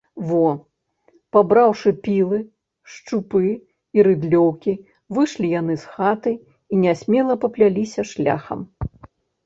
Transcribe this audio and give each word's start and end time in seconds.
Во, 0.29 0.45
пабраўшы 1.35 1.89
пілы, 2.07 2.39
шчупы 2.95 3.53
і 3.99 4.07
рыдлёўкі, 4.09 4.73
выйшлі 5.17 5.47
яны 5.59 5.73
з 5.85 5.95
хаты 5.95 6.31
і 6.73 6.85
нясмела 6.85 7.33
папляліся 7.49 8.01
шляхам. 8.15 8.59